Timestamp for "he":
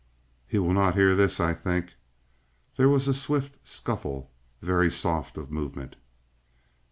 0.47-0.57